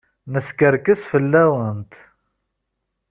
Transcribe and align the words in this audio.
Neskerkes 0.31 1.01
fell-awent. 1.11 1.93